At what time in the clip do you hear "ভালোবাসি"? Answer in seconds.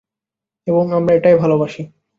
1.35-1.81